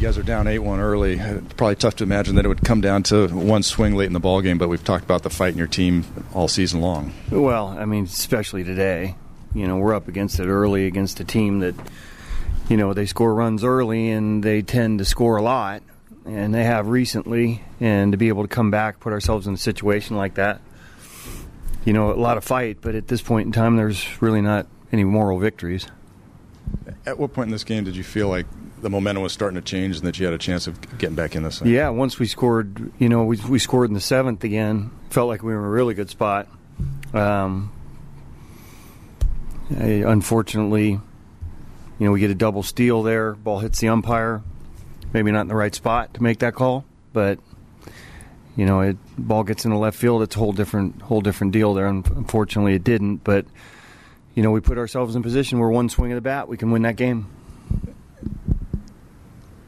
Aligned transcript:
You 0.00 0.06
guys 0.06 0.16
are 0.16 0.22
down 0.22 0.46
eight 0.46 0.60
one 0.60 0.80
early. 0.80 1.18
It's 1.18 1.52
probably 1.52 1.76
tough 1.76 1.96
to 1.96 2.04
imagine 2.04 2.36
that 2.36 2.46
it 2.46 2.48
would 2.48 2.64
come 2.64 2.80
down 2.80 3.02
to 3.02 3.28
one 3.28 3.62
swing 3.62 3.96
late 3.96 4.06
in 4.06 4.14
the 4.14 4.18
ball 4.18 4.40
game. 4.40 4.56
But 4.56 4.70
we've 4.70 4.82
talked 4.82 5.04
about 5.04 5.22
the 5.24 5.28
fight 5.28 5.52
in 5.52 5.58
your 5.58 5.66
team 5.66 6.06
all 6.32 6.48
season 6.48 6.80
long. 6.80 7.12
Well, 7.30 7.66
I 7.66 7.84
mean, 7.84 8.04
especially 8.04 8.64
today. 8.64 9.16
You 9.54 9.68
know, 9.68 9.76
we're 9.76 9.92
up 9.92 10.08
against 10.08 10.40
it 10.40 10.46
early 10.46 10.86
against 10.86 11.20
a 11.20 11.24
team 11.24 11.58
that, 11.58 11.74
you 12.70 12.78
know, 12.78 12.94
they 12.94 13.04
score 13.04 13.34
runs 13.34 13.62
early 13.62 14.10
and 14.10 14.42
they 14.42 14.62
tend 14.62 15.00
to 15.00 15.04
score 15.04 15.36
a 15.36 15.42
lot, 15.42 15.82
and 16.24 16.54
they 16.54 16.64
have 16.64 16.88
recently. 16.88 17.62
And 17.78 18.12
to 18.12 18.16
be 18.16 18.28
able 18.28 18.40
to 18.40 18.48
come 18.48 18.70
back, 18.70 19.00
put 19.00 19.12
ourselves 19.12 19.46
in 19.46 19.52
a 19.52 19.58
situation 19.58 20.16
like 20.16 20.36
that, 20.36 20.62
you 21.84 21.92
know, 21.92 22.10
a 22.10 22.14
lot 22.14 22.38
of 22.38 22.44
fight. 22.44 22.78
But 22.80 22.94
at 22.94 23.08
this 23.08 23.20
point 23.20 23.44
in 23.44 23.52
time, 23.52 23.76
there's 23.76 24.22
really 24.22 24.40
not 24.40 24.66
any 24.92 25.04
moral 25.04 25.38
victories. 25.38 25.86
At 27.04 27.18
what 27.18 27.34
point 27.34 27.48
in 27.48 27.52
this 27.52 27.64
game 27.64 27.84
did 27.84 27.96
you 27.96 28.04
feel 28.04 28.30
like 28.30 28.46
the 28.80 28.90
momentum 28.90 29.22
was 29.22 29.32
starting 29.32 29.56
to 29.56 29.62
change 29.62 29.98
and 29.98 30.06
that 30.06 30.18
you 30.18 30.24
had 30.24 30.34
a 30.34 30.38
chance 30.38 30.66
of 30.66 30.98
getting 30.98 31.16
back 31.16 31.36
in 31.36 31.42
this 31.42 31.58
thing? 31.58 31.68
Yeah, 31.68 31.88
once 31.90 32.18
we 32.18 32.26
scored, 32.26 32.92
you 32.98 33.08
know, 33.08 33.24
we, 33.24 33.36
we 33.48 33.58
scored 33.58 33.88
in 33.88 33.94
the 33.94 34.00
seventh 34.00 34.44
again. 34.44 34.90
Felt 35.10 35.28
like 35.28 35.42
we 35.42 35.52
were 35.52 35.60
in 35.60 35.64
a 35.64 35.70
really 35.70 35.94
good 35.94 36.10
spot. 36.10 36.48
Um, 37.12 37.72
I, 39.78 40.04
unfortunately, 40.06 40.90
you 40.90 42.06
know, 42.06 42.12
we 42.12 42.20
get 42.20 42.30
a 42.30 42.34
double 42.34 42.62
steal 42.62 43.02
there. 43.02 43.34
Ball 43.34 43.60
hits 43.60 43.80
the 43.80 43.88
umpire. 43.88 44.42
Maybe 45.12 45.32
not 45.32 45.42
in 45.42 45.48
the 45.48 45.56
right 45.56 45.74
spot 45.74 46.14
to 46.14 46.22
make 46.22 46.38
that 46.38 46.54
call, 46.54 46.84
but 47.12 47.40
you 48.56 48.64
know, 48.64 48.80
it 48.80 48.96
ball 49.18 49.42
gets 49.42 49.64
in 49.64 49.70
the 49.70 49.76
left 49.76 49.98
field. 49.98 50.22
It's 50.22 50.36
a 50.36 50.38
whole 50.38 50.52
different 50.52 51.02
whole 51.02 51.20
different 51.20 51.52
deal 51.52 51.74
there. 51.74 51.86
Unfortunately, 51.86 52.74
it 52.74 52.84
didn't, 52.84 53.18
but 53.18 53.46
you 54.34 54.42
know, 54.42 54.50
we 54.50 54.60
put 54.60 54.78
ourselves 54.78 55.16
in 55.16 55.22
position 55.22 55.58
where 55.58 55.68
one 55.68 55.88
swing 55.88 56.12
of 56.12 56.16
the 56.16 56.20
bat, 56.20 56.46
we 56.46 56.56
can 56.56 56.70
win 56.70 56.82
that 56.82 56.96
game. 56.96 57.26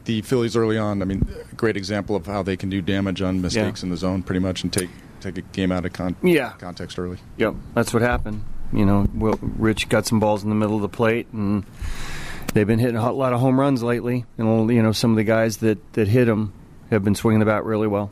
The 0.05 0.21
Phillies 0.21 0.55
early 0.57 0.77
on, 0.77 1.01
I 1.01 1.05
mean, 1.05 1.25
a 1.51 1.55
great 1.55 1.77
example 1.77 2.15
of 2.15 2.25
how 2.25 2.43
they 2.43 2.57
can 2.57 2.69
do 2.69 2.81
damage 2.81 3.21
on 3.21 3.41
mistakes 3.41 3.81
Yeah. 3.81 3.85
in 3.85 3.89
the 3.91 3.97
zone, 3.97 4.21
pretty 4.23 4.39
much, 4.39 4.63
and 4.63 4.71
take 4.73 4.89
take 5.21 5.37
a 5.37 5.41
game 5.41 5.71
out 5.71 5.85
of 5.85 5.93
con- 5.93 6.17
Yeah. 6.21 6.49
context 6.59 6.99
early. 6.99 7.17
Yep, 7.37 7.55
that's 7.73 7.93
what 7.93 8.01
happened. 8.03 8.43
You 8.73 8.85
know, 8.85 9.07
Will, 9.13 9.39
Rich 9.41 9.87
got 9.87 10.05
some 10.05 10.19
balls 10.19 10.43
in 10.43 10.49
the 10.49 10.55
middle 10.55 10.75
of 10.75 10.81
the 10.81 10.89
plate, 10.89 11.27
and 11.31 11.63
they've 12.53 12.67
been 12.67 12.79
hitting 12.79 12.97
a 12.97 13.11
lot 13.13 13.31
of 13.31 13.39
home 13.39 13.57
runs 13.57 13.81
lately. 13.83 14.25
And 14.37 14.69
you 14.69 14.83
know, 14.83 14.91
some 14.91 15.11
of 15.11 15.15
the 15.17 15.23
guys 15.23 15.57
that 15.57 15.77
that 15.93 16.09
hit 16.09 16.25
them 16.25 16.51
have 16.89 17.03
been 17.05 17.15
swinging 17.15 17.39
the 17.39 17.45
bat 17.45 17.63
really 17.63 17.87
well. 17.87 18.11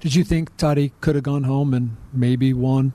Did 0.00 0.14
you 0.14 0.24
think 0.24 0.56
Toddy 0.56 0.92
could 1.02 1.14
have 1.14 1.24
gone 1.24 1.44
home 1.44 1.74
and 1.74 1.96
maybe 2.12 2.52
won? 2.54 2.94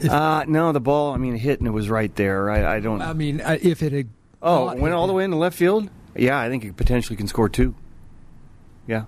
If- 0.00 0.10
Uh, 0.10 0.44
no, 0.48 0.72
the 0.72 0.80
ball. 0.80 1.12
I 1.14 1.18
mean, 1.18 1.34
it 1.34 1.38
hit 1.38 1.58
and 1.58 1.68
it 1.68 1.72
was 1.72 1.88
right 1.90 2.14
there. 2.16 2.50
I, 2.50 2.76
I 2.76 2.80
don't. 2.80 3.02
I 3.02 3.12
mean, 3.12 3.40
if 3.44 3.82
it 3.82 3.92
had. 3.92 4.08
oh, 4.42 4.66
not 4.66 4.78
went 4.78 4.94
all 4.94 5.06
the 5.06 5.12
way 5.12 5.24
into 5.24 5.36
left 5.36 5.56
field. 5.56 5.90
Yeah, 6.18 6.38
I 6.38 6.48
think 6.48 6.64
it 6.64 6.76
potentially 6.76 7.16
can 7.16 7.28
score 7.28 7.48
two. 7.48 7.74
Yeah. 8.86 9.04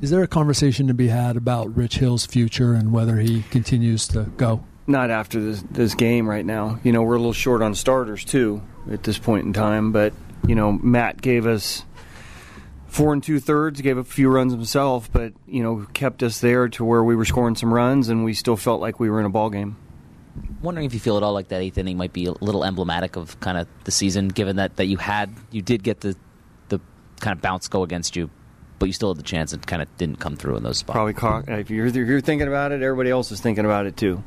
Is 0.00 0.10
there 0.10 0.22
a 0.22 0.28
conversation 0.28 0.88
to 0.88 0.94
be 0.94 1.08
had 1.08 1.36
about 1.36 1.76
Rich 1.76 1.98
Hill's 1.98 2.26
future 2.26 2.72
and 2.72 2.92
whether 2.92 3.18
he 3.18 3.42
continues 3.50 4.08
to 4.08 4.24
go? 4.36 4.64
Not 4.86 5.10
after 5.10 5.40
this 5.40 5.62
this 5.70 5.94
game 5.94 6.28
right 6.28 6.44
now. 6.44 6.80
You 6.82 6.92
know, 6.92 7.02
we're 7.02 7.14
a 7.14 7.18
little 7.18 7.32
short 7.32 7.62
on 7.62 7.74
starters 7.74 8.24
too 8.24 8.62
at 8.90 9.04
this 9.04 9.18
point 9.18 9.46
in 9.46 9.52
time. 9.52 9.92
But 9.92 10.12
you 10.46 10.54
know, 10.54 10.72
Matt 10.72 11.22
gave 11.22 11.46
us 11.46 11.84
four 12.88 13.12
and 13.12 13.22
two 13.22 13.38
thirds, 13.38 13.80
gave 13.80 13.96
up 13.96 14.06
a 14.06 14.10
few 14.10 14.28
runs 14.28 14.52
himself, 14.52 15.10
but 15.12 15.32
you 15.46 15.62
know, 15.62 15.86
kept 15.94 16.22
us 16.22 16.40
there 16.40 16.68
to 16.68 16.84
where 16.84 17.04
we 17.04 17.14
were 17.14 17.24
scoring 17.24 17.54
some 17.54 17.72
runs, 17.72 18.08
and 18.08 18.24
we 18.24 18.34
still 18.34 18.56
felt 18.56 18.80
like 18.80 18.98
we 18.98 19.08
were 19.08 19.20
in 19.20 19.26
a 19.26 19.30
ball 19.30 19.50
game. 19.50 19.76
Wondering 20.62 20.86
if 20.86 20.94
you 20.94 21.00
feel 21.00 21.16
at 21.16 21.22
all 21.22 21.32
like 21.32 21.48
that 21.48 21.60
eighth 21.60 21.78
inning 21.78 21.96
might 21.96 22.12
be 22.12 22.26
a 22.26 22.32
little 22.32 22.64
emblematic 22.64 23.16
of 23.16 23.38
kind 23.40 23.58
of 23.58 23.68
the 23.84 23.90
season, 23.90 24.28
given 24.28 24.56
that, 24.56 24.76
that 24.76 24.86
you 24.86 24.96
had 24.96 25.32
you 25.50 25.62
did 25.62 25.82
get 25.82 26.00
the 26.00 26.16
the 26.31 26.31
kind 27.22 27.34
of 27.34 27.40
bounce 27.40 27.68
go 27.68 27.82
against 27.82 28.16
you, 28.16 28.28
but 28.78 28.86
you 28.86 28.92
still 28.92 29.08
had 29.14 29.18
the 29.18 29.22
chance 29.22 29.52
and 29.54 29.66
kind 29.66 29.80
of 29.80 29.88
didn't 29.96 30.18
come 30.20 30.36
through 30.36 30.56
in 30.56 30.62
those 30.62 30.78
spots. 30.78 30.94
Probably, 30.94 31.14
ca- 31.14 31.42
if 31.48 31.70
you're 31.70 31.86
if 31.86 31.96
you're 31.96 32.20
thinking 32.20 32.48
about 32.48 32.72
it, 32.72 32.82
everybody 32.82 33.08
else 33.10 33.32
is 33.32 33.40
thinking 33.40 33.64
about 33.64 33.86
it 33.86 33.96
too. 33.96 34.22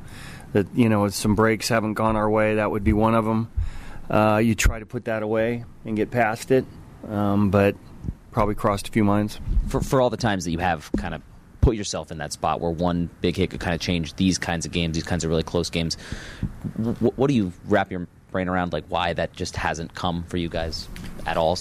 That 0.54 0.68
you 0.76 0.90
know, 0.90 1.08
some 1.10 1.36
breaks 1.36 1.70
haven't 1.70 1.94
gone 1.94 2.16
our 2.16 2.30
way. 2.30 2.56
That 2.56 2.72
would 2.72 2.84
be 2.84 2.94
one 2.94 3.14
of 3.14 3.26
them. 3.26 3.52
Uh, 4.10 4.38
you 4.44 4.56
try 4.56 4.80
to 4.80 4.86
put 4.86 5.06
that 5.06 5.22
away 5.24 5.66
and 5.84 5.96
get 5.96 6.10
past 6.12 6.52
it, 6.52 6.66
um, 7.10 7.50
but 7.52 7.76
probably 8.32 8.56
crossed 8.56 8.88
a 8.88 8.92
few 8.92 9.04
minds. 9.04 9.40
for 9.68 9.82
for 9.82 10.02
all 10.02 10.10
the 10.10 10.18
times 10.18 10.46
that 10.46 10.52
you 10.52 10.60
have 10.60 10.90
kind 10.98 11.14
of 11.14 11.22
put 11.62 11.76
yourself 11.76 12.12
in 12.12 12.20
that 12.20 12.32
spot 12.32 12.62
where 12.62 12.70
one 12.72 13.10
big 13.22 13.36
hit 13.36 13.50
could 13.50 13.60
kind 13.60 13.74
of 13.74 13.82
change 13.82 14.14
these 14.18 14.38
kinds 14.38 14.66
of 14.68 14.72
games, 14.72 14.94
these 14.94 15.04
kinds 15.04 15.24
of 15.24 15.30
really 15.32 15.42
close 15.44 15.70
games. 15.72 15.98
W- 16.78 17.12
what 17.16 17.28
do 17.28 17.34
you 17.34 17.52
wrap 17.66 17.92
your 17.92 18.08
brain 18.32 18.48
around, 18.48 18.72
like 18.72 18.86
why 18.88 19.14
that 19.14 19.34
just 19.34 19.56
hasn't 19.56 19.96
come 19.96 20.24
for 20.26 20.38
you 20.38 20.48
guys 20.48 20.88
at 21.26 21.38
all? 21.38 21.58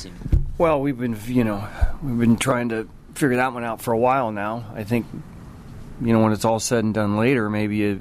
Well, 0.57 0.81
we've 0.81 0.97
been, 0.97 1.19
you 1.27 1.43
know, 1.43 1.69
we've 2.01 2.19
been 2.19 2.37
trying 2.37 2.69
to 2.69 2.89
figure 3.15 3.37
that 3.37 3.53
one 3.53 3.65
out 3.65 3.83
for 3.83 3.93
a 3.93 3.99
while 3.99 4.31
now. 4.31 4.73
I 4.75 4.85
think, 4.85 5.05
you 6.01 6.13
know, 6.13 6.23
when 6.23 6.33
it's 6.33 6.45
all 6.45 6.61
said 6.61 6.85
and 6.85 6.95
done 6.95 7.17
later, 7.17 7.51
maybe 7.51 7.77
you 7.77 8.01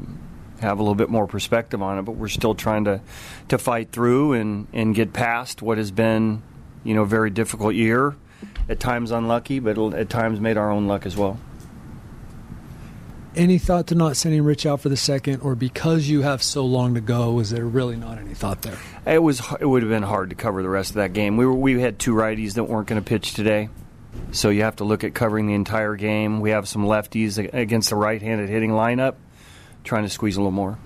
have 0.62 0.78
a 0.78 0.84
little 0.84 0.94
bit 0.94 1.10
more 1.10 1.26
perspective 1.26 1.82
on 1.82 1.98
it. 1.98 2.04
But 2.04 2.12
we're 2.12 2.28
still 2.28 2.54
trying 2.54 2.86
to 2.86 3.02
to 3.50 3.58
fight 3.58 3.92
through 3.92 4.34
and 4.34 4.68
and 4.72 4.94
get 4.94 5.14
past 5.14 5.64
what 5.64 5.80
has 5.80 5.90
been, 5.90 6.44
you 6.84 6.94
know, 6.94 7.02
a 7.02 7.08
very 7.08 7.32
difficult 7.32 7.74
year. 7.74 8.16
At 8.70 8.80
times 8.80 9.10
unlucky, 9.10 9.60
but 9.60 9.78
at 9.96 10.10
times 10.10 10.40
made 10.40 10.58
our 10.58 10.70
own 10.70 10.86
luck 10.88 11.08
as 11.08 11.18
well. 11.18 11.40
Any 13.36 13.58
thought 13.58 13.88
to 13.88 13.96
not 13.96 14.16
sending 14.16 14.44
Rich 14.44 14.66
out 14.68 14.82
for 14.82 14.90
the 14.90 14.98
second, 14.98 15.40
or 15.42 15.56
because 15.56 16.08
you 16.08 16.22
have 16.22 16.44
so 16.44 16.66
long 16.66 16.94
to 16.94 17.02
go, 17.02 17.40
is 17.40 17.50
there 17.50 17.66
really 17.66 17.96
not 17.96 18.20
any 18.20 18.36
thought 18.36 18.62
there? 18.62 18.78
It 19.08 19.24
was 19.24 19.42
it 19.60 19.66
would 19.66 19.82
have 19.82 19.90
been 19.90 20.04
hard 20.04 20.30
to 20.30 20.36
cover 20.36 20.62
the 20.62 20.70
rest 20.70 20.92
of 20.92 20.96
that 20.98 21.14
game. 21.14 21.36
We 21.38 21.46
were 21.48 21.54
we 21.54 21.82
had 21.82 21.98
two 21.98 22.14
righties 22.14 22.54
that 22.54 22.66
weren't 22.66 22.88
going 22.88 23.02
to 23.02 23.08
pitch 23.08 23.34
today, 23.34 23.70
so 24.32 24.50
you 24.50 24.62
have 24.62 24.76
to 24.78 24.84
look 24.84 25.04
at 25.04 25.16
covering 25.16 25.48
the 25.48 25.56
entire 25.56 25.96
game. 25.96 26.42
We 26.42 26.52
have 26.52 26.68
some 26.68 26.86
lefties 26.86 27.38
against 27.54 27.90
the 27.90 27.96
right-handed 27.96 28.50
hitting 28.50 28.70
lineup, 28.70 29.16
trying 29.84 30.04
to 30.04 30.10
squeeze 30.10 30.36
a 30.38 30.40
little 30.40 30.52
more. 30.52 30.78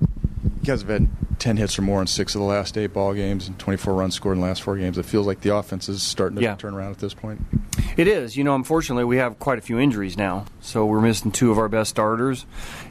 You 0.00 0.66
guys 0.66 0.80
have 0.82 0.90
had 0.90 1.08
10 1.38 1.56
hits 1.56 1.78
or 1.78 1.82
more 1.82 2.00
in 2.00 2.08
six 2.08 2.34
of 2.34 2.40
the 2.40 2.46
last 2.46 2.76
eight 2.76 2.92
ball 2.92 3.14
games 3.14 3.46
and 3.48 3.56
24 3.58 3.94
runs 3.94 4.14
scored 4.14 4.36
in 4.36 4.40
the 4.40 4.46
last 4.46 4.62
four 4.62 4.76
games. 4.76 4.98
It 4.98 5.04
feels 5.04 5.26
like 5.26 5.40
the 5.40 5.54
offense 5.54 5.88
is 5.88 6.02
starting 6.02 6.36
to 6.36 6.42
Yeah. 6.42 6.54
turn 6.56 6.74
around 6.74 6.90
at 6.92 6.98
this 6.98 7.14
point. 7.14 7.40
It 7.96 8.08
is. 8.08 8.36
You 8.36 8.44
know, 8.44 8.54
unfortunately, 8.54 9.04
we 9.04 9.18
have 9.18 9.38
quite 9.38 9.58
a 9.58 9.60
few 9.60 9.78
injuries 9.78 10.16
now, 10.16 10.46
so 10.60 10.86
we're 10.86 11.00
missing 11.00 11.30
two 11.30 11.50
of 11.50 11.58
our 11.58 11.68
best 11.68 11.90
starters. 11.90 12.46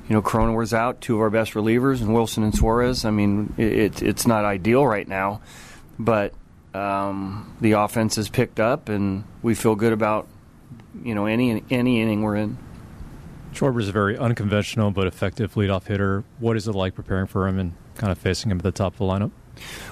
You 0.07 0.16
know, 0.16 0.22
Cronenworth's 0.22 0.73
out, 0.73 1.01
two 1.01 1.16
of 1.16 1.22
our 1.22 1.29
best 1.29 1.53
relievers, 1.53 2.01
and 2.01 2.13
Wilson 2.13 2.44
and 2.44 2.53
Suarez. 2.53 3.03
I 3.06 3.11
mean, 3.11 3.53
it, 3.57 3.73
it, 3.73 4.03
it's 4.03 4.28
not 4.28 4.45
ideal 4.45 4.85
right 4.85 5.07
now, 5.07 5.41
but 5.97 6.34
um, 6.73 7.56
the 7.61 7.73
offense 7.73 8.16
has 8.17 8.29
picked 8.29 8.59
up, 8.59 8.90
and 8.90 9.23
we 9.41 9.56
feel 9.56 9.75
good 9.75 9.94
about 9.94 10.28
you 11.03 11.16
know 11.16 11.25
any 11.25 11.63
any 11.69 12.01
inning 12.01 12.22
we're 12.22 12.35
in. 12.35 12.57
Schwarber's 13.53 13.90
a 13.90 13.91
very 13.91 14.17
unconventional 14.17 14.91
but 14.91 15.07
effective 15.07 15.56
leadoff 15.56 15.88
hitter. 15.88 16.23
What 16.40 16.56
is 16.56 16.67
it 16.67 16.73
like 16.73 16.95
preparing 16.95 17.28
for 17.28 17.47
him 17.47 17.59
and 17.59 17.73
kind 17.95 18.11
of 18.11 18.17
facing 18.17 18.51
him 18.51 18.59
at 18.59 18.63
the 18.63 18.72
top 18.72 18.94
of 18.94 19.00
the 19.00 19.06
lineup? 19.06 19.31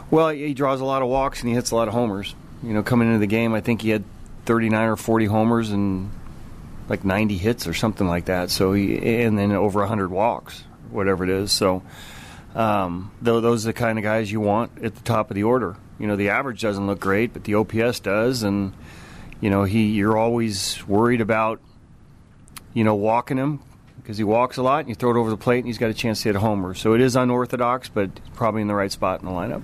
Well, 0.10 0.30
he 0.30 0.54
draws 0.54 0.82
a 0.82 0.86
lot 0.86 1.02
of 1.02 1.10
walks 1.10 1.42
and 1.42 1.50
he 1.50 1.56
hits 1.56 1.72
a 1.72 1.76
lot 1.76 1.88
of 1.88 1.94
homers. 1.94 2.36
You 2.64 2.74
know, 2.74 2.84
coming 2.84 3.08
into 3.08 3.20
the 3.20 3.28
game, 3.28 3.54
I 3.54 3.62
think 3.62 3.82
he 3.82 3.90
had 3.90 4.04
39 4.50 4.88
or 4.90 4.96
40 4.96 5.26
homers 5.28 5.70
and 5.70 6.10
like 6.88 7.06
90 7.06 7.38
hits 7.38 7.68
or 7.68 7.76
something 7.76 8.08
like 8.08 8.26
that. 8.26 8.50
So 8.50 8.74
he 8.74 8.98
and 9.22 9.38
then 9.38 9.52
over 9.52 9.82
100 9.82 10.10
walks, 10.10 10.64
whatever 10.90 11.24
it 11.24 11.30
is. 11.30 11.52
So 11.52 11.84
um, 12.56 13.12
those 13.22 13.66
are 13.66 13.70
the 13.70 13.74
kind 13.74 14.00
of 14.00 14.04
guys 14.04 14.32
you 14.32 14.40
want 14.40 14.84
at 14.84 14.96
the 14.96 15.04
top 15.04 15.30
of 15.30 15.36
the 15.36 15.44
order. 15.44 15.78
You 16.00 16.08
know, 16.08 16.16
the 16.16 16.30
average 16.30 16.62
doesn't 16.62 16.88
look 16.88 17.00
great, 17.00 17.32
but 17.32 17.44
the 17.44 17.54
OPS 17.54 18.00
does, 18.00 18.42
and 18.42 18.74
you 19.40 19.52
know 19.52 19.66
he 19.66 19.92
you're 19.92 20.18
always 20.18 20.84
worried 20.88 21.22
about 21.22 21.62
you 22.74 22.84
know 22.84 22.96
walking 22.96 23.38
him 23.38 23.60
because 23.98 24.18
he 24.18 24.24
walks 24.24 24.58
a 24.58 24.64
lot 24.64 24.80
and 24.80 24.90
you 24.90 24.96
throw 24.96 25.12
it 25.12 25.18
over 25.18 25.30
the 25.30 25.38
plate 25.38 25.60
and 25.60 25.68
he's 25.68 25.78
got 25.78 25.92
a 25.92 25.94
chance 25.94 26.24
to 26.24 26.30
hit 26.30 26.36
a 26.36 26.40
homer. 26.40 26.74
So 26.74 26.96
it 26.96 27.02
is 27.02 27.16
unorthodox, 27.16 27.88
but 27.88 28.10
probably 28.34 28.64
in 28.64 28.68
the 28.68 28.74
right 28.74 28.92
spot 28.92 29.20
in 29.20 29.28
the 29.28 29.32
lineup. 29.32 29.62